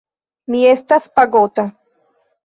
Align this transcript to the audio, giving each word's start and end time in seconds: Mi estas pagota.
Mi 0.53 0.61
estas 0.69 1.05
pagota. 1.19 1.65